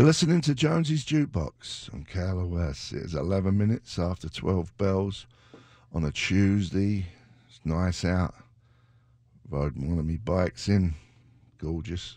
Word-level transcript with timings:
You're 0.00 0.06
listening 0.06 0.40
to 0.40 0.54
Jonesy's 0.54 1.04
Jukebox 1.04 1.92
on 1.92 2.06
KLOS. 2.10 2.94
It's 2.94 3.12
11 3.12 3.54
minutes 3.54 3.98
after 3.98 4.30
12 4.30 4.74
bells 4.78 5.26
on 5.92 6.04
a 6.04 6.10
Tuesday. 6.10 7.04
It's 7.46 7.60
nice 7.66 8.02
out. 8.02 8.34
Rode 9.50 9.76
one 9.76 9.98
of 9.98 10.06
my 10.06 10.16
bikes 10.24 10.70
in. 10.70 10.94
Gorgeous. 11.58 12.16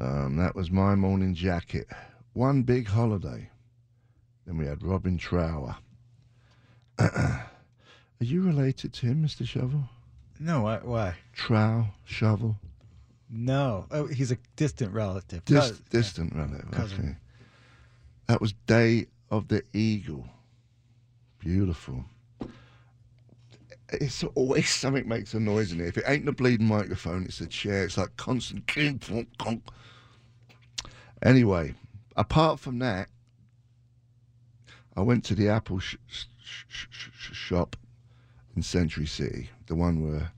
Um, 0.00 0.36
that 0.36 0.54
was 0.54 0.70
my 0.70 0.94
morning 0.94 1.34
jacket. 1.34 1.88
One 2.34 2.62
big 2.62 2.86
holiday. 2.86 3.50
Then 4.46 4.56
we 4.56 4.66
had 4.66 4.84
Robin 4.84 5.18
Trower. 5.18 5.78
Are 7.00 7.50
you 8.20 8.40
related 8.40 8.92
to 8.92 9.06
him, 9.06 9.24
Mr. 9.26 9.44
Shovel? 9.44 9.82
No, 10.38 10.60
why? 10.60 10.78
why? 10.84 11.14
Trow, 11.32 11.86
Shovel? 12.04 12.54
No. 13.30 13.86
Oh, 13.90 14.06
he's 14.06 14.32
a 14.32 14.38
distant 14.56 14.92
relative. 14.92 15.44
Dis- 15.44 15.70
Cous- 15.70 15.80
distant 15.90 16.34
relative. 16.34 16.70
cousin. 16.70 16.98
Okay. 17.00 17.16
That 18.26 18.40
was 18.40 18.52
Day 18.66 19.06
of 19.30 19.48
the 19.48 19.62
Eagle. 19.72 20.26
Beautiful. 21.38 22.04
It's 23.90 24.22
always 24.34 24.68
something 24.68 25.08
makes 25.08 25.32
a 25.32 25.40
noise 25.40 25.72
in 25.72 25.78
here. 25.78 25.86
If 25.88 25.96
it 25.98 26.04
ain't 26.06 26.26
the 26.26 26.32
bleeding 26.32 26.66
microphone, 26.66 27.24
it's 27.24 27.40
a 27.40 27.46
chair. 27.46 27.84
It's 27.84 27.96
like 27.96 28.16
constant 28.16 28.66
king. 28.66 28.98
conk, 28.98 29.28
conk. 29.38 29.62
Anyway, 31.22 31.74
apart 32.16 32.60
from 32.60 32.78
that, 32.80 33.08
I 34.96 35.00
went 35.00 35.24
to 35.26 35.34
the 35.34 35.48
Apple 35.48 35.78
sh- 35.78 35.96
sh- 36.06 36.64
sh- 36.68 37.32
shop 37.32 37.76
in 38.56 38.62
Century 38.62 39.06
City, 39.06 39.48
the 39.66 39.74
one 39.74 40.02
where 40.02 40.32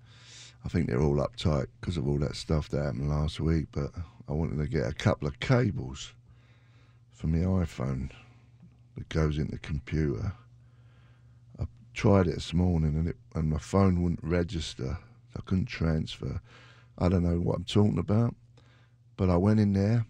I 0.64 0.68
think 0.68 0.88
they're 0.88 1.02
all 1.02 1.16
uptight 1.16 1.66
because 1.80 1.96
of 1.96 2.06
all 2.06 2.18
that 2.18 2.36
stuff 2.36 2.68
that 2.68 2.82
happened 2.82 3.08
last 3.08 3.40
week. 3.40 3.66
But 3.72 3.90
I 4.28 4.32
wanted 4.32 4.58
to 4.58 4.68
get 4.68 4.86
a 4.86 4.94
couple 4.94 5.26
of 5.26 5.40
cables 5.40 6.12
for 7.12 7.26
my 7.26 7.38
iPhone 7.38 8.10
that 8.96 9.08
goes 9.08 9.38
into 9.38 9.52
the 9.52 9.58
computer. 9.58 10.32
I 11.58 11.64
tried 11.94 12.26
it 12.26 12.34
this 12.34 12.52
morning 12.52 12.96
and 12.96 13.08
it 13.08 13.16
and 13.34 13.50
my 13.50 13.58
phone 13.58 14.02
wouldn't 14.02 14.22
register. 14.22 14.98
I 15.36 15.40
couldn't 15.42 15.66
transfer. 15.66 16.40
I 16.98 17.08
don't 17.08 17.22
know 17.22 17.38
what 17.38 17.56
I'm 17.56 17.64
talking 17.64 17.98
about. 17.98 18.34
But 19.16 19.30
I 19.30 19.36
went 19.36 19.60
in 19.60 19.72
there 19.72 20.06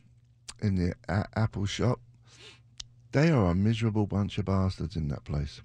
in 0.62 0.76
the 0.76 0.94
a- 1.08 1.26
Apple 1.36 1.66
shop. 1.66 2.00
They 3.12 3.30
are 3.30 3.50
a 3.50 3.54
miserable 3.54 4.06
bunch 4.06 4.38
of 4.38 4.44
bastards 4.44 4.96
in 4.96 5.08
that 5.08 5.24
place. 5.24 5.62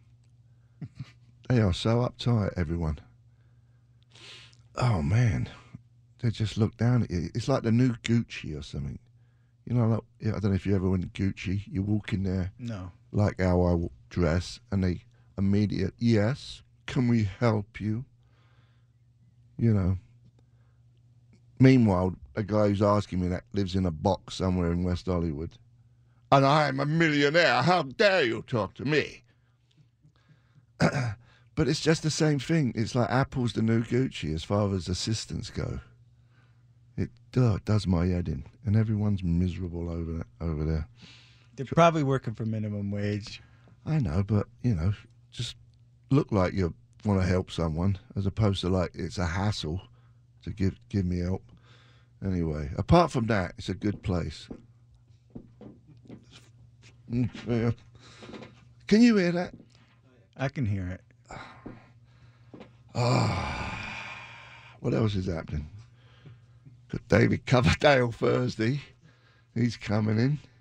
they 1.50 1.60
are 1.60 1.74
so 1.74 1.98
uptight, 1.98 2.54
everyone. 2.58 3.00
Oh 4.78 5.02
man, 5.02 5.50
they 6.20 6.30
just 6.30 6.58
look 6.58 6.76
down 6.78 7.04
at 7.04 7.12
you. 7.12 7.30
It's 7.34 7.48
like 7.48 7.64
the 7.64 7.72
new 7.72 7.94
Gucci 8.04 8.58
or 8.58 8.62
something. 8.62 9.00
You 9.66 9.76
know, 9.76 9.88
like, 9.88 10.02
I 10.36 10.40
don't 10.40 10.52
know 10.52 10.56
if 10.56 10.66
you 10.66 10.76
ever 10.76 10.90
went 10.90 11.14
to 11.14 11.22
Gucci. 11.24 11.62
You 11.68 11.82
walk 11.82 12.14
in 12.14 12.24
there 12.24 12.52
No. 12.60 12.92
like 13.12 13.40
how 13.40 13.62
I 13.64 13.88
dress, 14.10 14.60
and 14.72 14.84
they 14.84 15.04
immediate 15.38 15.94
yes. 15.98 16.62
Can 16.86 17.08
we 17.08 17.24
help 17.40 17.80
you? 17.80 18.06
You 19.58 19.74
know. 19.74 19.98
Meanwhile, 21.60 22.16
a 22.36 22.44
guy 22.44 22.68
who's 22.68 22.82
asking 22.82 23.22
me 23.22 23.30
that 23.30 23.46
lives 23.54 23.76
in 23.76 23.86
a 23.86 23.92
box 23.92 24.36
somewhere 24.36 24.72
in 24.74 24.84
West 24.84 25.06
Hollywood, 25.06 25.52
and 26.32 26.46
I 26.46 26.68
am 26.68 26.80
a 26.82 26.86
millionaire. 26.86 27.62
How 27.62 27.84
dare 27.84 28.24
you 28.26 28.44
talk 28.46 28.74
to 28.76 28.86
me? 28.86 29.24
but 31.56 31.68
it's 31.68 31.80
just 31.80 32.04
the 32.04 32.12
same 32.12 32.40
thing. 32.40 32.74
It's 32.76 32.96
like 32.96 33.10
Apple's 33.10 33.54
the 33.54 33.62
new 33.62 33.84
Gucci 33.84 34.34
as 34.34 34.44
far 34.44 34.74
as 34.74 34.88
assistants 34.88 35.50
go. 35.50 35.80
It 36.98 37.10
uh, 37.36 37.60
does 37.66 37.88
my 37.88 38.06
head 38.08 38.28
in, 38.28 38.46
and 38.66 38.76
everyone's 38.76 39.24
miserable 39.24 39.90
over 39.90 40.14
that, 40.14 40.28
over 40.42 40.64
there. 40.64 40.88
They're 41.56 41.66
probably 41.66 42.04
working 42.04 42.34
for 42.34 42.46
minimum 42.46 42.92
wage. 42.92 43.42
I 43.86 44.00
know, 44.00 44.24
but 44.24 44.48
you 44.64 44.76
know, 44.76 44.94
just 45.32 45.56
look 46.10 46.32
like 46.32 46.54
you 46.54 46.74
want 47.06 47.22
to 47.22 47.28
help 47.28 47.52
someone, 47.52 47.98
as 48.16 48.26
opposed 48.26 48.62
to 48.62 48.70
like 48.70 48.92
it's 48.94 49.18
a 49.18 49.26
hassle 49.26 49.82
to 50.44 50.52
give 50.52 50.80
give 50.90 51.06
me 51.06 51.20
help. 51.20 51.44
Anyway, 52.24 52.70
apart 52.78 53.12
from 53.12 53.28
that, 53.28 53.54
it's 53.58 53.70
a 53.70 53.76
good 53.76 54.02
place. 54.02 54.48
Mm. 57.12 57.76
Can 58.88 59.02
you 59.02 59.18
hear 59.18 59.32
that? 59.34 59.54
I 60.38 60.50
can 60.50 60.66
hear 60.66 60.88
it. 60.88 61.05
What 64.80 64.94
else 64.94 65.16
is 65.16 65.26
happening? 65.26 65.68
Got 66.92 67.08
David 67.08 67.46
Coverdale 67.48 68.12
Thursday. 68.12 68.80
He's 69.56 69.78
coming 69.78 70.20
in. 70.20 70.40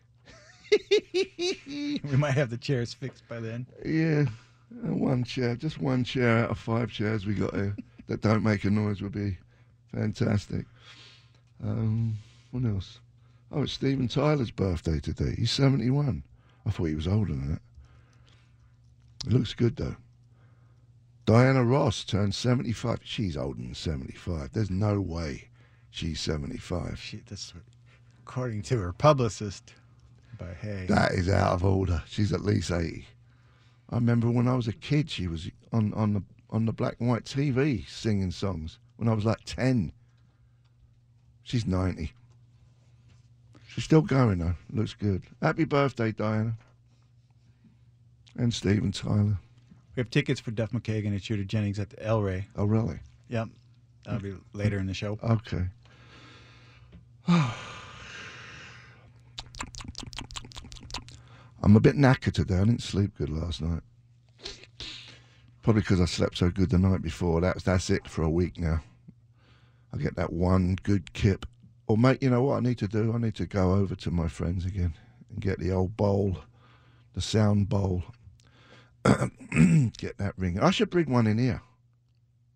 We 2.04 2.16
might 2.16 2.32
have 2.32 2.50
the 2.50 2.56
chairs 2.56 2.94
fixed 2.94 3.28
by 3.28 3.40
then. 3.40 3.66
Yeah, 3.84 4.24
uh, 4.84 4.94
one 4.94 5.24
chair, 5.24 5.56
just 5.56 5.78
one 5.80 6.04
chair 6.04 6.44
out 6.44 6.50
of 6.50 6.58
five 6.58 6.90
chairs 6.90 7.26
we 7.26 7.34
got 7.34 7.54
here 7.54 7.76
that 8.08 8.20
don't 8.20 8.42
make 8.42 8.64
a 8.64 8.70
noise 8.70 9.00
would 9.02 9.12
be 9.12 9.38
fantastic. 9.94 10.66
Um, 11.62 12.16
what 12.50 12.64
else? 12.64 12.98
Oh, 13.52 13.62
it's 13.62 13.72
Steven 13.72 14.08
Tyler's 14.08 14.50
birthday 14.50 15.00
today. 15.00 15.34
He's 15.36 15.50
71. 15.50 16.22
I 16.66 16.70
thought 16.70 16.84
he 16.84 16.94
was 16.94 17.08
older 17.08 17.32
than 17.32 17.52
that. 17.52 17.62
He 19.26 19.30
looks 19.30 19.54
good 19.54 19.76
though. 19.76 19.96
Diana 21.26 21.64
Ross 21.64 22.04
turned 22.04 22.34
75. 22.34 23.00
She's 23.02 23.36
older 23.36 23.60
than 23.62 23.74
75. 23.74 24.52
There's 24.52 24.70
no 24.70 25.00
way 25.00 25.48
she's 25.90 26.20
75. 26.20 26.98
She, 26.98 27.22
that's 27.26 27.54
according 28.22 28.62
to 28.62 28.78
her 28.78 28.92
publicist. 28.92 29.72
But 30.38 30.56
hey, 30.60 30.86
That 30.88 31.12
is 31.12 31.28
out 31.28 31.52
of 31.54 31.64
order. 31.64 32.02
She's 32.06 32.32
at 32.32 32.40
least 32.42 32.70
eighty. 32.70 33.06
I 33.90 33.96
remember 33.96 34.30
when 34.30 34.48
I 34.48 34.54
was 34.54 34.66
a 34.66 34.72
kid, 34.72 35.08
she 35.10 35.28
was 35.28 35.48
on, 35.72 35.94
on 35.94 36.14
the 36.14 36.22
on 36.50 36.66
the 36.66 36.72
black 36.72 36.96
and 36.98 37.08
white 37.08 37.24
TV 37.24 37.88
singing 37.88 38.30
songs. 38.32 38.78
When 38.96 39.08
I 39.08 39.14
was 39.14 39.24
like 39.24 39.44
ten. 39.44 39.92
She's 41.44 41.66
ninety. 41.66 42.12
She's 43.68 43.84
still 43.84 44.02
going 44.02 44.38
though. 44.38 44.54
Looks 44.72 44.94
good. 44.94 45.22
Happy 45.40 45.64
birthday, 45.64 46.10
Diana. 46.12 46.56
And 48.36 48.52
Steven 48.52 48.90
Tyler. 48.90 49.38
We 49.94 50.00
have 50.00 50.10
tickets 50.10 50.40
for 50.40 50.50
Duff 50.50 50.72
McKagan 50.72 51.08
and 51.08 51.22
Shooter 51.22 51.44
Jennings 51.44 51.78
at 51.78 51.90
the 51.90 52.02
El 52.04 52.22
Rey. 52.22 52.48
Oh 52.56 52.64
really? 52.64 52.98
Yep. 53.28 53.48
That'll 54.04 54.20
be 54.20 54.34
later 54.52 54.78
in 54.78 54.86
the 54.86 54.94
show. 54.94 55.18
Okay. 55.22 55.66
I'm 61.62 61.76
a 61.76 61.80
bit 61.80 61.96
knackered 61.96 62.34
today. 62.34 62.56
I 62.56 62.64
didn't 62.64 62.82
sleep 62.82 63.16
good 63.16 63.30
last 63.30 63.62
night. 63.62 63.82
Probably 65.62 65.80
because 65.80 66.00
I 66.00 66.04
slept 66.04 66.36
so 66.36 66.50
good 66.50 66.68
the 66.68 66.78
night 66.78 67.00
before. 67.00 67.40
That's 67.40 67.62
that's 67.62 67.88
it 67.88 68.06
for 68.06 68.22
a 68.22 68.28
week 68.28 68.58
now. 68.58 68.82
I 69.92 69.96
get 69.96 70.16
that 70.16 70.32
one 70.32 70.76
good 70.82 71.14
kip. 71.14 71.46
Or 71.86 71.96
mate, 71.96 72.22
you 72.22 72.28
know 72.28 72.42
what 72.42 72.56
I 72.56 72.60
need 72.60 72.78
to 72.78 72.88
do? 72.88 73.14
I 73.14 73.18
need 73.18 73.34
to 73.36 73.46
go 73.46 73.72
over 73.74 73.94
to 73.94 74.10
my 74.10 74.28
friends 74.28 74.66
again 74.66 74.94
and 75.30 75.40
get 75.40 75.58
the 75.58 75.70
old 75.70 75.96
bowl, 75.96 76.38
the 77.14 77.22
sound 77.22 77.68
bowl. 77.70 78.02
get 79.98 80.18
that 80.18 80.34
ring. 80.36 80.58
I 80.60 80.70
should 80.70 80.90
bring 80.90 81.10
one 81.10 81.26
in 81.26 81.38
here. 81.38 81.62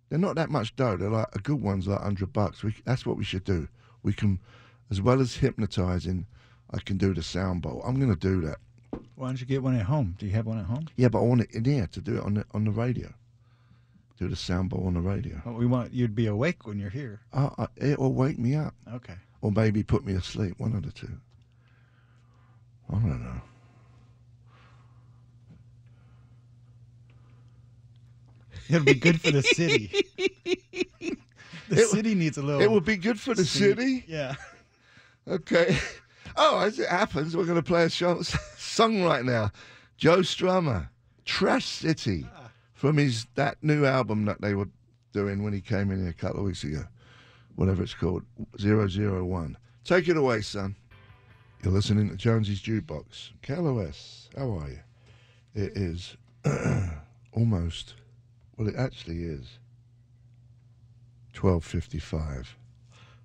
They're 0.09 0.19
not 0.19 0.37
that 0.37 0.51
much 0.51 0.75
dough. 0.77 0.97
They're 0.97 1.11
like 1.11 1.29
a 1.35 1.39
good 1.39 1.61
one's 1.61 1.87
like 1.87 2.01
hundred 2.01 2.33
bucks. 2.33 2.63
We, 2.63 2.75
that's 2.85 3.05
what 3.05 3.17
we 3.19 3.25
should 3.25 3.45
do. 3.45 3.69
We 4.03 4.13
can, 4.15 4.41
as 4.91 5.03
well 5.03 5.21
as 5.21 5.37
hypnotizing, 5.37 6.27
I 6.71 6.79
can 6.79 6.97
do 6.97 7.13
the 7.13 7.23
sound 7.23 7.63
bowl. 7.63 7.83
I'm 7.87 7.97
going 8.01 8.15
to 8.15 8.17
do 8.19 8.41
that. 8.47 8.57
Why 9.17 9.27
don't 9.29 9.41
you 9.41 9.47
get 9.47 9.63
one 9.63 9.77
at 9.77 9.85
home? 9.85 10.17
Do 10.19 10.25
you 10.27 10.33
have 10.33 10.47
one 10.47 10.59
at 10.59 10.65
home? 10.65 10.87
Yeah, 10.97 11.09
but 11.09 11.19
I 11.19 11.23
want 11.23 11.43
it 11.43 11.51
in 11.53 11.65
here 11.65 11.87
to 11.89 12.01
do 12.01 12.17
it 12.17 12.23
on 12.23 12.35
the 12.35 12.45
on 12.55 12.65
the 12.65 12.71
radio. 12.71 13.13
Do 14.19 14.29
the 14.29 14.37
sound 14.37 14.71
bowl 14.71 14.87
on 14.87 14.95
the 14.95 15.01
radio. 15.01 15.43
Well, 15.45 15.55
we 15.57 15.67
want 15.67 15.93
you'd 15.93 16.15
be 16.15 16.27
awake 16.27 16.67
when 16.67 16.79
you're 16.79 16.89
here. 16.91 17.21
Uh, 17.33 17.51
uh, 17.59 17.67
it'll 17.77 18.15
wake 18.15 18.39
me 18.39 18.55
up, 18.55 18.75
Okay. 18.93 19.15
or 19.43 19.53
maybe 19.53 19.83
put 19.83 20.05
me 20.05 20.15
asleep. 20.15 20.55
One 20.59 20.75
of 20.75 20.85
the 20.85 20.91
two. 20.93 21.21
I 22.91 22.95
don't 22.95 23.23
know. 23.23 23.41
It'll 28.69 28.85
be 28.85 28.95
good 28.95 29.21
for 29.21 29.31
the 29.31 29.43
city. 29.43 29.91
the 30.17 31.17
It- 31.71 31.89
city 31.89 32.15
needs 32.15 32.39
a 32.39 32.43
little. 32.43 32.61
It 32.61 32.71
would 32.71 32.85
be 32.85 32.97
good 32.97 33.19
for 33.21 33.35
the 33.35 33.45
city. 33.45 34.05
Yeah. 34.07 34.35
Okay. 35.27 35.79
Oh, 36.37 36.61
as 36.61 36.79
it 36.79 36.89
happens, 36.89 37.37
we're 37.37 37.45
going 37.45 37.57
to 37.57 37.63
play 37.63 37.85
a 37.85 37.91
show, 37.91 38.23
song 38.57 39.03
right 39.03 39.25
now. 39.25 39.51
Joe 39.97 40.19
Strummer, 40.19 40.89
Trash 41.25 41.67
City, 41.67 42.27
ah. 42.37 42.51
from 42.75 42.97
his 42.97 43.27
that 43.35 43.57
new 43.63 43.85
album 43.85 44.25
that 44.27 44.41
they 44.41 44.55
were 44.55 44.69
doing 45.13 45.43
when 45.43 45.53
he 45.53 45.61
came 45.61 45.91
in 45.91 46.01
here 46.01 46.11
a 46.11 46.15
couple 46.15 46.41
of 46.41 46.47
weeks 46.47 46.63
ago, 46.63 46.85
whatever 47.57 47.83
it's 47.83 47.95
called, 47.95 48.23
001. 48.59 49.57
Take 49.85 50.09
it 50.09 50.17
away, 50.17 50.43
son. 50.43 50.77
You're 51.63 51.73
listening 51.73 52.09
to 52.11 52.17
Jonesy's 52.17 52.63
Jukebox. 52.63 53.31
KLOS, 53.43 54.29
how 54.37 54.51
are 54.59 54.69
you? 54.69 54.79
It 55.55 55.77
is 55.77 56.17
almost, 57.33 57.95
well, 58.59 58.69
it 58.69 58.75
actually 58.77 59.23
is 59.23 59.59
12.55. 61.33 62.49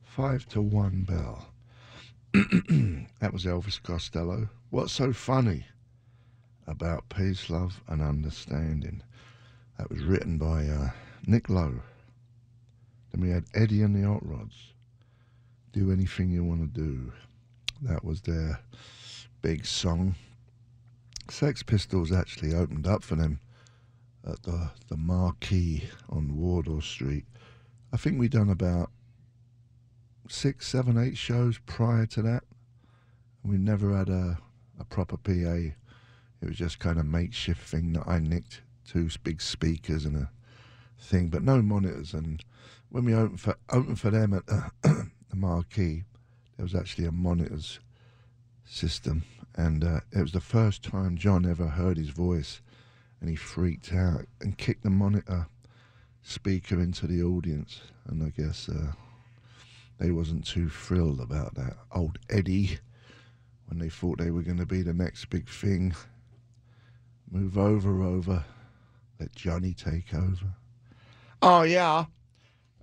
Five 0.03 0.47
to 0.49 0.61
one 0.61 1.01
bell. 1.01 1.47
that 3.19 3.33
was 3.33 3.45
Elvis 3.45 3.81
Costello. 3.81 4.47
What's 4.69 4.93
so 4.93 5.11
funny 5.11 5.65
about 6.67 7.09
peace, 7.09 7.49
love, 7.49 7.81
and 7.87 8.01
understanding? 8.01 9.01
That 9.79 9.89
was 9.89 10.03
written 10.03 10.37
by 10.37 10.67
uh, 10.67 10.91
Nick 11.25 11.49
Lowe. 11.49 11.81
Then 13.11 13.21
we 13.21 13.31
had 13.31 13.45
Eddie 13.55 13.81
and 13.81 13.95
the 13.95 14.07
Hot 14.07 14.23
Rods. 14.23 14.55
Do 15.71 15.91
anything 15.91 16.29
you 16.29 16.43
want 16.43 16.61
to 16.61 16.79
do. 16.79 17.11
That 17.81 18.05
was 18.05 18.21
their 18.21 18.59
big 19.41 19.65
song. 19.65 20.13
Sex 21.29 21.63
Pistols 21.63 22.11
actually 22.11 22.53
opened 22.53 22.85
up 22.85 23.01
for 23.01 23.15
them 23.15 23.39
at 24.27 24.43
the 24.43 24.71
the 24.89 24.97
Marquee 24.97 25.89
on 26.09 26.37
Wardour 26.37 26.81
Street. 26.81 27.25
I 27.91 27.97
think 27.97 28.19
we'd 28.19 28.31
done 28.31 28.49
about 28.49 28.89
six, 30.29 30.67
seven, 30.67 30.97
eight 30.97 31.17
shows 31.17 31.59
prior 31.65 32.05
to 32.07 32.21
that. 32.23 32.43
We 33.43 33.57
never 33.57 33.95
had 33.95 34.09
a, 34.09 34.37
a 34.79 34.85
proper 34.85 35.17
PA. 35.17 35.31
It 35.31 36.47
was 36.47 36.57
just 36.57 36.79
kind 36.79 36.97
of 36.97 37.05
makeshift 37.05 37.61
thing 37.61 37.93
that 37.93 38.07
I 38.07 38.19
nicked 38.19 38.61
two 38.87 39.09
big 39.23 39.41
speakers 39.41 40.05
and 40.05 40.15
a 40.15 40.29
thing, 40.97 41.29
but 41.29 41.43
no 41.43 41.61
monitors. 41.61 42.13
And 42.13 42.43
when 42.89 43.05
we 43.05 43.13
opened 43.13 43.41
for 43.41 43.57
opened 43.69 43.99
for 43.99 44.09
them 44.09 44.33
at 44.33 44.45
the, 44.45 44.71
the 45.29 45.35
Marquee, 45.35 46.03
there 46.57 46.63
was 46.63 46.75
actually 46.75 47.05
a 47.05 47.11
monitors 47.11 47.79
system, 48.65 49.23
and 49.55 49.83
uh, 49.83 49.99
it 50.11 50.21
was 50.21 50.31
the 50.31 50.41
first 50.41 50.83
time 50.83 51.17
John 51.17 51.49
ever 51.49 51.67
heard 51.67 51.97
his 51.97 52.09
voice, 52.09 52.61
and 53.23 53.29
he 53.29 53.37
freaked 53.37 53.93
out 53.93 54.25
and 54.41 54.57
kicked 54.57 54.83
the 54.83 54.89
monitor 54.89 55.47
speaker 56.21 56.81
into 56.81 57.07
the 57.07 57.23
audience, 57.23 57.79
and 58.07 58.21
I 58.21 58.31
guess 58.31 58.67
uh, 58.67 58.91
they 59.97 60.11
wasn't 60.11 60.45
too 60.45 60.67
thrilled 60.67 61.21
about 61.21 61.55
that. 61.55 61.77
Old 61.93 62.19
Eddie, 62.29 62.79
when 63.67 63.79
they 63.79 63.87
thought 63.87 64.17
they 64.17 64.29
were 64.29 64.41
going 64.41 64.57
to 64.57 64.65
be 64.65 64.81
the 64.81 64.93
next 64.93 65.29
big 65.29 65.47
thing, 65.47 65.95
move 67.31 67.57
over, 67.57 68.03
over, 68.03 68.43
let 69.21 69.33
Johnny 69.33 69.73
take 69.73 70.13
over. 70.13 70.55
Oh 71.41 71.61
yeah, 71.61 72.03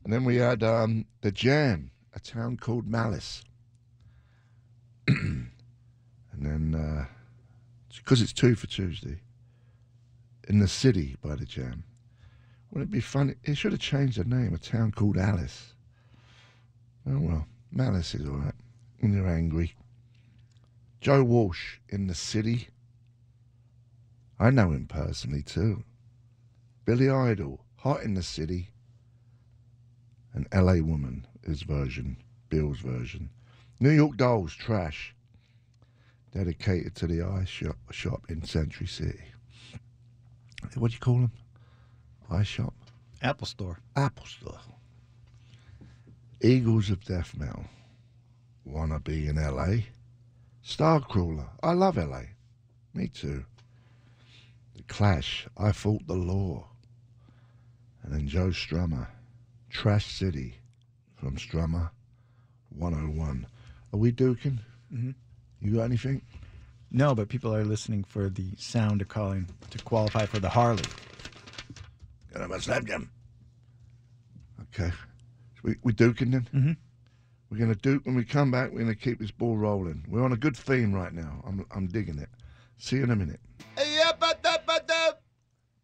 and 0.05 0.11
then 0.11 0.25
we 0.25 0.37
had 0.37 0.63
um, 0.63 1.05
the 1.21 1.33
Jam, 1.33 1.91
a 2.15 2.19
town 2.19 2.57
called 2.57 2.87
Malice. 2.87 3.45
and 5.07 5.51
then 6.33 7.07
because 7.95 8.23
uh, 8.23 8.25
it's 8.25 8.33
two 8.33 8.55
for 8.55 8.69
Tuesday 8.69 9.21
in 10.51 10.59
the 10.59 10.67
city 10.67 11.15
by 11.23 11.37
the 11.37 11.45
Jam. 11.45 11.85
Wouldn't 12.71 12.91
it 12.91 12.93
be 12.93 13.01
funny? 13.01 13.35
It 13.45 13.57
should 13.57 13.71
have 13.71 13.81
changed 13.81 14.19
the 14.19 14.25
name. 14.25 14.53
A 14.53 14.59
town 14.59 14.91
called 14.91 15.17
Alice. 15.17 15.75
Oh 17.09 17.21
well, 17.21 17.47
Malice 17.71 18.17
is 18.17 18.27
all 18.27 18.35
right 18.35 18.55
when 18.99 19.13
you're 19.13 19.29
angry. 19.29 19.77
Joe 21.01 21.23
Walsh 21.23 21.79
in 21.89 22.09
the 22.09 22.17
city. 22.17 22.67
I 24.41 24.51
know 24.51 24.73
him 24.73 24.89
personally 24.89 25.45
too. 25.45 25.85
Billy 26.85 27.09
Idol, 27.09 27.65
hot 27.77 28.03
in 28.03 28.15
the 28.15 28.23
city. 28.23 28.71
An 30.33 30.49
LA 30.53 30.83
woman, 30.85 31.29
his 31.47 31.63
version, 31.63 32.17
Bill's 32.49 32.81
version. 32.81 33.31
New 33.79 33.91
York 33.91 34.17
Dolls, 34.17 34.55
trash 34.55 35.15
dedicated 36.33 36.97
to 36.97 37.07
the 37.07 37.23
ice 37.23 37.49
shop, 37.49 37.77
shop 37.93 38.25
in 38.29 38.43
Century 38.43 38.89
City. 38.89 39.21
What 40.77 40.91
do 40.91 40.95
you 40.95 41.01
call 41.01 41.15
them? 41.15 41.33
I 42.31 42.43
shop? 42.43 42.75
Apple 43.23 43.47
Store. 43.47 43.79
Apple 43.97 44.27
Store. 44.27 44.59
Eagles 46.41 46.91
of 46.91 47.05
Death 47.05 47.37
Metal. 47.37 47.65
Wanna 48.65 49.01
be 49.01 49.27
in 49.27 49.37
LA? 49.37 49.85
Starcrawler. 50.65 51.49
I 51.63 51.73
love 51.73 51.97
LA. 51.97 52.23
Me 52.95 53.09
too. 53.09 53.45
The 54.77 54.83
Clash. 54.85 55.47
I 55.57 55.73
fought 55.73 56.07
the 56.07 56.15
law. 56.15 56.67
And 58.03 58.13
then 58.13 58.29
Joe 58.29 58.49
Strummer. 58.49 59.09
Trash 59.71 60.07
City 60.07 60.55
from 61.17 61.37
Strummer 61.37 61.91
101. 62.71 63.47
Are 63.93 63.99
we 63.99 64.13
duking? 64.13 64.59
Mm-hmm. 64.93 65.11
You 65.61 65.75
got 65.75 65.83
anything? 65.83 66.23
No, 66.91 67.15
but 67.15 67.29
people 67.29 67.55
are 67.55 67.65
listening 67.65 68.05
for 68.05 68.29
the 68.29 68.51
sound 68.57 69.01
of 69.01 69.09
calling 69.09 69.49
to 69.71 69.79
qualify 69.79 70.27
for 70.27 70.41
the 70.41 70.49
Harley. 70.49 70.83
Got 72.33 72.43
him 72.43 72.53
a 72.53 72.61
slam 72.61 72.87
jam. 72.87 73.11
Okay. 74.63 74.91
We 75.63 75.77
we 75.83 75.93
duking 75.93 76.33
then? 76.33 76.49
Mm-hmm. 76.55 76.73
We're 77.51 77.59
gonna 77.59 77.75
duke 77.75 78.07
when 78.07 78.15
we 78.15 78.25
come 78.25 78.51
back. 78.51 78.73
We're 78.73 78.81
gonna 78.81 78.95
keep 78.95 79.19
this 79.19 79.31
ball 79.31 79.57
rolling. 79.57 80.05
We're 80.09 80.25
on 80.25 80.33
a 80.33 80.37
good 80.37 80.57
theme 80.57 80.93
right 80.93 81.13
now. 81.13 81.43
I'm 81.47 81.67
I'm 81.75 81.87
digging 81.87 82.19
it. 82.19 82.29
See 82.79 82.97
you 82.97 83.05
in 83.05 83.11
a 83.11 83.17
minute. 83.17 83.41
Yeah, 83.77 84.13
but 84.19 84.43
that 84.43 84.65
up 84.69 85.23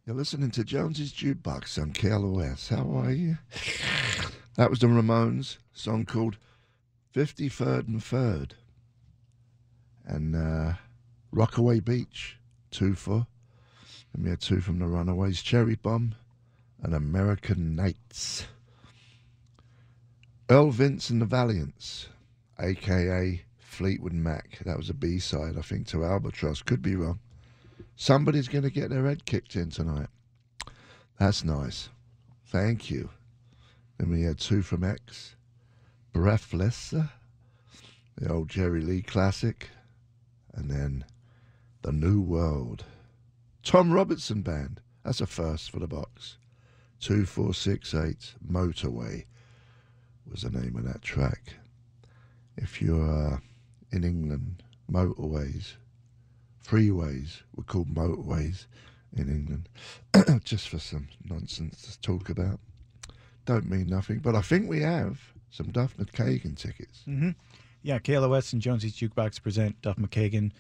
You're 0.07 0.17
listening 0.17 0.51
to 0.53 0.65
Jones's 0.65 1.13
Jukebox 1.13 1.81
on 1.81 1.93
KLOS. 1.93 2.69
How 2.69 2.91
are 2.99 3.13
you? 3.13 3.39
that 4.57 4.71
was 4.71 4.79
the 4.79 4.87
Ramones 4.87 5.59
song 5.73 6.05
called 6.05 6.39
53rd 7.15 7.89
and 7.89 8.01
3rd. 8.01 8.53
And 10.07 10.37
uh, 10.37 10.75
Rockaway 11.33 11.81
Beach, 11.81 12.39
two 12.71 12.95
for. 12.95 13.27
And 14.13 14.25
we 14.25 14.31
had 14.31 14.41
two 14.41 14.61
from 14.61 14.79
the 14.79 14.87
Runaways, 14.87 15.43
Cherry 15.43 15.75
Bomb 15.75 16.15
and 16.83 16.95
American 16.95 17.77
Nights. 17.77 18.47
Earl 20.49 20.71
Vince 20.71 21.11
and 21.11 21.21
the 21.21 21.27
Valiants, 21.27 22.09
aka 22.61 23.43
Fleetwood 23.59 24.13
Mac. 24.13 24.61
That 24.65 24.77
was 24.77 24.89
a 24.89 24.95
B 24.95 25.19
side, 25.19 25.59
I 25.59 25.63
think, 25.63 25.87
to 25.89 26.05
Albatross. 26.05 26.63
Could 26.63 26.83
be 26.83 26.97
wrong. 26.97 27.19
Somebody's 27.97 28.49
going 28.49 28.65
to 28.65 28.71
get 28.71 28.91
their 28.91 29.07
head 29.07 29.25
kicked 29.25 29.57
in 29.57 29.71
tonight. 29.71 30.09
That's 31.19 31.45
nice. 31.45 31.89
Thank 32.47 32.91
you. 32.91 33.11
Then 33.99 34.11
we 34.11 34.23
had 34.23 34.39
two 34.39 34.63
from 34.63 34.85
X. 34.85 35.35
Breathless, 36.13 36.95
the 38.17 38.29
old 38.31 38.49
Jerry 38.49 38.81
Lee 38.81 39.03
classic. 39.03 39.71
And 40.55 40.71
then 40.71 41.05
The 41.87 41.93
New 41.93 42.21
World. 42.21 42.85
Tom 43.63 43.93
Robinson 43.93 44.43
Band. 44.43 44.81
That's 45.05 45.21
a 45.21 45.27
first 45.27 45.71
for 45.71 45.79
the 45.79 45.87
box. 45.87 46.37
2468 46.99 48.35
Motorway 48.45 49.27
was 50.29 50.43
the 50.43 50.51
name 50.51 50.75
of 50.75 50.83
that 50.83 51.01
track. 51.01 51.55
If 52.57 52.83
you're 52.83 53.35
uh, 53.35 53.39
in 53.93 54.03
England, 54.03 54.65
motorways, 54.91 55.75
freeways 56.61 57.43
were 57.55 57.63
called 57.63 57.95
motorways 57.95 58.67
in 59.17 59.29
England, 59.29 59.69
just 60.45 60.69
for 60.69 60.81
some 60.81 61.07
nonsense 61.25 61.83
to 61.83 62.01
talk 62.01 62.31
about. 62.31 62.59
Don't 63.45 63.71
mean 63.71 63.87
nothing, 63.87 64.19
but 64.19 64.35
I 64.35 64.41
think 64.41 64.69
we 64.69 64.81
have 64.81 65.21
some 65.51 65.71
Duff 65.71 65.97
McKagan 65.99 66.57
tickets. 66.57 67.05
Mm-hmm. 67.07 67.31
Yeah, 67.85 68.01
KLOS 68.01 68.55
and 68.55 68.61
Jonesy's 68.61 68.97
Jukebox 68.97 69.41
present 69.41 69.81
Duff 69.83 69.99
McKagan 69.99 70.51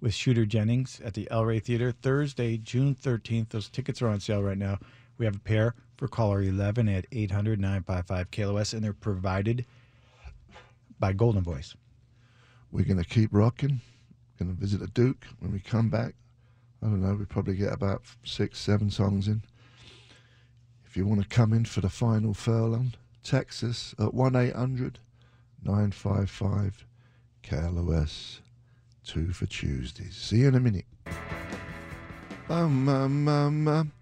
with 0.00 0.14
Shooter 0.14 0.44
Jennings 0.44 1.00
at 1.04 1.14
the 1.14 1.28
El 1.30 1.44
Rey 1.44 1.58
Theater 1.58 1.92
Thursday, 1.92 2.58
June 2.58 2.94
13th. 2.94 3.50
Those 3.50 3.68
tickets 3.68 4.02
are 4.02 4.08
on 4.08 4.20
sale 4.20 4.42
right 4.42 4.58
now. 4.58 4.78
We 5.18 5.24
have 5.24 5.36
a 5.36 5.40
pair 5.40 5.74
for 5.96 6.08
caller 6.08 6.42
11 6.42 6.88
at 6.88 7.06
800 7.10 7.58
955 7.58 8.30
KLOS, 8.30 8.74
and 8.74 8.84
they're 8.84 8.92
provided 8.92 9.64
by 10.98 11.12
Golden 11.12 11.42
Voice. 11.42 11.74
We're 12.70 12.84
going 12.84 13.02
to 13.02 13.08
keep 13.08 13.30
rocking. 13.32 13.80
We're 14.38 14.46
Going 14.46 14.56
to 14.56 14.60
visit 14.60 14.82
a 14.82 14.86
Duke 14.88 15.26
when 15.40 15.52
we 15.52 15.60
come 15.60 15.88
back. 15.88 16.14
I 16.82 16.86
don't 16.86 17.00
know, 17.02 17.14
we 17.14 17.24
probably 17.24 17.56
get 17.56 17.72
about 17.72 18.02
six, 18.22 18.58
seven 18.58 18.90
songs 18.90 19.28
in. 19.28 19.42
If 20.84 20.96
you 20.96 21.06
want 21.06 21.22
to 21.22 21.28
come 21.28 21.52
in 21.52 21.64
for 21.64 21.80
the 21.80 21.88
final 21.88 22.34
furlong, 22.34 22.92
text 23.22 23.64
us 23.64 23.94
at 23.98 24.12
1 24.12 24.36
800 24.36 24.98
955 25.62 26.86
KLOS 27.42 28.40
2 29.06 29.32
for 29.32 29.46
Tuesdays. 29.46 30.16
See 30.16 30.38
you 30.38 30.48
in 30.48 30.54
a 30.56 30.60
minute. 30.60 30.84
Um, 32.48 32.88
um, 32.88 33.28
um, 33.28 33.68
um. 33.68 33.92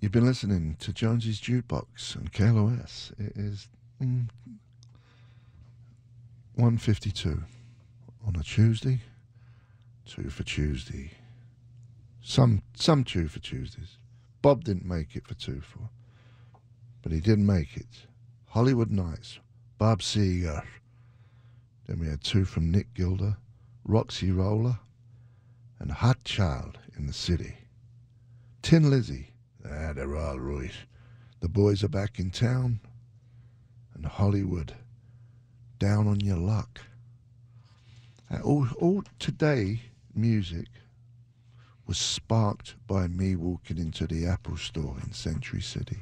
You've 0.00 0.12
been 0.12 0.26
listening 0.26 0.76
to 0.80 0.92
Jonesy's 0.92 1.40
Jukebox 1.40 2.16
on 2.16 2.28
KLOS. 2.28 3.12
It 3.18 3.36
is 3.36 3.68
mm, 4.02 4.28
152 6.54 7.42
on 8.26 8.36
a 8.36 8.42
Tuesday. 8.42 9.00
Two 10.04 10.28
for 10.28 10.42
Tuesday. 10.42 11.12
Some 12.20 12.62
some 12.74 13.04
two 13.04 13.28
for 13.28 13.38
Tuesdays. 13.38 13.96
Bob 14.42 14.64
didn't 14.64 14.84
make 14.84 15.16
it 15.16 15.26
for 15.26 15.34
two 15.34 15.60
for, 15.60 15.88
but 17.02 17.12
he 17.12 17.20
did 17.20 17.38
make 17.38 17.76
it. 17.76 18.06
Hollywood 18.48 18.90
Nights, 18.90 19.38
Bob 19.78 20.00
Seger. 20.00 20.62
Then 21.86 22.00
we 22.00 22.08
had 22.08 22.22
two 22.22 22.44
from 22.44 22.70
Nick 22.70 22.92
Gilder, 22.94 23.36
Roxy 23.84 24.30
Roller, 24.30 24.78
and 25.78 25.90
Hot 25.90 26.22
Child 26.24 26.78
in 26.96 27.06
the 27.06 27.12
City. 27.12 27.56
Thin 28.62 28.88
Lizzy. 28.88 29.32
Ah, 29.64 29.92
they're 29.92 30.16
all 30.16 30.38
right. 30.38 30.72
The 31.40 31.48
boys 31.48 31.82
are 31.82 31.88
back 31.88 32.18
in 32.18 32.30
town. 32.30 32.80
And 33.94 34.06
Hollywood, 34.06 34.74
down 35.78 36.06
on 36.06 36.20
your 36.20 36.36
luck. 36.36 36.80
All, 38.42 38.68
all 38.78 39.02
today 39.18 39.82
music 40.14 40.68
was 41.86 41.98
sparked 41.98 42.76
by 42.86 43.08
me 43.08 43.36
walking 43.36 43.78
into 43.78 44.06
the 44.06 44.26
Apple 44.26 44.56
store 44.56 44.96
in 45.04 45.12
Century 45.12 45.60
City. 45.60 45.98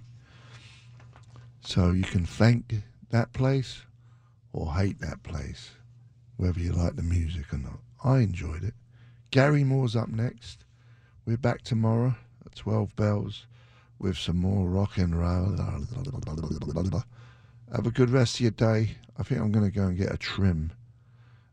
So 1.62 1.90
you 1.92 2.04
can 2.04 2.26
thank 2.26 2.74
that 3.10 3.32
place 3.32 3.82
or 4.52 4.74
hate 4.74 5.00
that 5.00 5.22
place, 5.22 5.70
whether 6.40 6.58
you 6.58 6.72
like 6.72 6.96
the 6.96 7.02
music 7.02 7.52
or 7.52 7.58
not. 7.58 7.80
I 8.02 8.20
enjoyed 8.20 8.64
it. 8.64 8.72
Gary 9.30 9.62
Moore's 9.62 9.94
up 9.94 10.08
next. 10.08 10.64
We're 11.26 11.36
back 11.36 11.60
tomorrow 11.60 12.14
at 12.46 12.54
12 12.54 12.96
bells 12.96 13.46
with 13.98 14.16
some 14.16 14.38
more 14.38 14.66
rock 14.66 14.96
and 14.96 15.14
roll. 15.14 15.54
Have 17.74 17.86
a 17.86 17.90
good 17.90 18.08
rest 18.08 18.36
of 18.36 18.40
your 18.40 18.52
day. 18.52 18.96
I 19.18 19.22
think 19.22 19.38
I'm 19.38 19.52
going 19.52 19.66
to 19.66 19.70
go 19.70 19.82
and 19.82 19.98
get 19.98 20.14
a 20.14 20.16
trim 20.16 20.72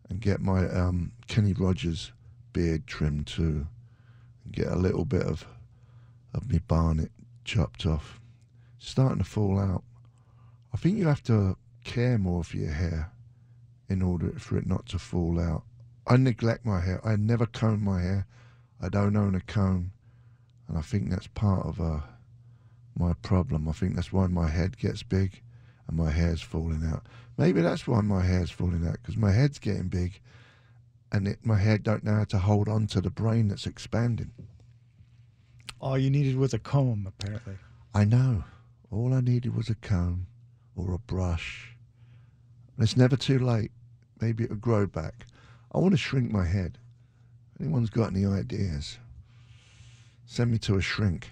and 0.10 0.22
get 0.22 0.40
my 0.40 0.70
um, 0.70 1.12
Kenny 1.28 1.52
Rogers 1.52 2.14
beard 2.54 2.88
trimmed 2.88 3.28
too 3.28 3.68
and 4.46 4.54
get 4.54 4.68
a 4.68 4.78
little 4.78 5.04
bit 5.04 5.24
of 5.24 5.46
of 6.34 6.50
me 6.50 6.60
barnet 6.60 7.12
chopped 7.44 7.86
off. 7.86 8.22
It's 8.78 8.90
starting 8.90 9.18
to 9.18 9.26
fall 9.26 9.60
out. 9.60 9.84
I 10.74 10.78
think 10.78 10.98
you 10.98 11.08
have 11.08 11.24
to 11.24 11.58
care 11.84 12.18
more 12.18 12.46
for 12.46 12.56
your 12.56 12.72
hair 12.72 13.12
in 13.90 14.02
order 14.02 14.32
for 14.38 14.58
it 14.58 14.68
not 14.68 14.86
to 14.88 15.00
fall 15.00 15.40
out. 15.40 15.64
I 16.06 16.18
neglect 16.18 16.66
my 16.66 16.80
hair. 16.80 17.06
I 17.06 17.16
never 17.16 17.46
comb 17.46 17.84
my 17.84 18.02
hair. 18.02 18.28
I 18.82 18.90
don't 18.90 19.16
own 19.16 19.36
a 19.36 19.42
comb, 19.42 19.92
and 20.68 20.78
I 20.78 20.82
think 20.82 21.10
that's 21.10 21.28
part 21.28 21.66
of 21.66 21.82
uh, 21.82 22.00
my 22.98 23.14
problem. 23.22 23.68
I 23.68 23.72
think 23.72 23.96
that's 23.96 24.14
why 24.14 24.28
my 24.28 24.50
head 24.50 24.78
gets 24.78 25.04
big 25.04 25.42
and 25.88 25.98
my 25.98 26.12
hair's 26.12 26.42
falling 26.42 26.84
out. 26.86 27.06
Maybe 27.38 27.62
that's 27.62 27.88
why 27.88 28.02
my 28.02 28.24
hair's 28.24 28.52
falling 28.52 28.86
out 28.88 28.98
because 29.02 29.18
my 29.18 29.32
head's 29.32 29.60
getting 29.60 29.88
big, 29.88 30.20
and 31.12 31.28
it, 31.28 31.40
my 31.44 31.58
head 31.58 31.84
don't 31.84 32.04
know 32.04 32.16
how 32.16 32.24
to 32.26 32.40
hold 32.40 32.68
on 32.68 32.88
to 32.88 33.02
the 33.02 33.10
brain 33.10 33.48
that's 33.48 33.66
expanding. 33.66 34.32
All 35.80 35.98
you 35.98 36.10
needed 36.10 36.38
was 36.38 36.54
a 36.54 36.60
comb, 36.60 37.06
apparently. 37.08 37.58
I 37.94 38.04
know. 38.04 38.44
All 38.92 39.14
I 39.14 39.22
needed 39.22 39.56
was 39.56 39.70
a 39.70 39.76
comb 39.76 40.28
or 40.76 40.94
a 40.94 41.00
brush. 41.00 41.77
And 42.78 42.84
it's 42.84 42.96
never 42.96 43.18
too 43.18 43.40
late. 43.40 43.72
Maybe 44.22 44.44
it'll 44.44 44.56
grow 44.56 44.86
back. 44.86 45.26
I 45.74 45.80
want 45.80 45.92
to 45.92 45.98
shrink 45.98 46.32
my 46.32 46.46
head. 46.46 46.78
Anyone's 47.60 47.90
got 47.90 48.12
any 48.12 48.26
ideas? 48.26 49.00
Send 50.26 50.52
me 50.52 50.60
to 50.60 50.76
a 50.76 50.82
shrink. 50.82 51.32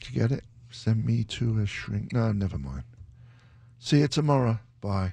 Did 0.00 0.14
you 0.14 0.20
get 0.20 0.32
it? 0.32 0.44
Send 0.70 1.04
me 1.04 1.24
to 1.24 1.60
a 1.60 1.66
shrink. 1.66 2.12
No, 2.12 2.32
never 2.32 2.58
mind. 2.58 2.84
See 3.78 4.00
you 4.00 4.08
tomorrow. 4.08 4.58
Bye. 4.80 5.12